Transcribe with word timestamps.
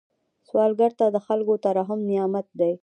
سوالګر 0.47 0.91
ته 0.99 1.05
د 1.15 1.17
خلکو 1.25 1.53
ترحم 1.65 1.99
نعمت 2.09 2.47
دی 2.59 2.73